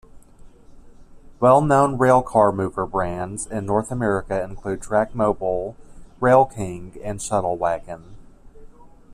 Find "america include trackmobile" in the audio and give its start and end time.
3.91-5.75